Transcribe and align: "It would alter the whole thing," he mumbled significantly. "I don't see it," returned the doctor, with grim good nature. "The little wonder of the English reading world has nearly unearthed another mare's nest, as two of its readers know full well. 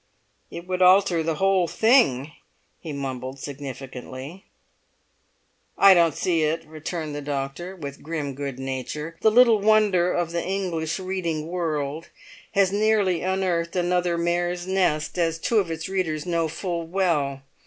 "It 0.49 0.65
would 0.65 0.81
alter 0.81 1.21
the 1.21 1.35
whole 1.35 1.67
thing," 1.67 2.31
he 2.79 2.91
mumbled 2.91 3.37
significantly. 3.37 4.45
"I 5.77 5.93
don't 5.93 6.15
see 6.15 6.41
it," 6.41 6.65
returned 6.65 7.13
the 7.13 7.21
doctor, 7.21 7.75
with 7.75 8.01
grim 8.01 8.33
good 8.33 8.57
nature. 8.57 9.15
"The 9.21 9.29
little 9.29 9.59
wonder 9.59 10.11
of 10.11 10.31
the 10.31 10.43
English 10.43 10.97
reading 10.97 11.45
world 11.49 12.09
has 12.53 12.71
nearly 12.71 13.21
unearthed 13.21 13.75
another 13.75 14.17
mare's 14.17 14.65
nest, 14.65 15.19
as 15.19 15.37
two 15.37 15.59
of 15.59 15.69
its 15.69 15.87
readers 15.87 16.25
know 16.25 16.47
full 16.47 16.87
well. 16.87 17.43